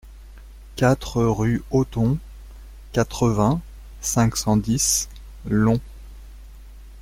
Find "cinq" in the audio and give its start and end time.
4.01-4.35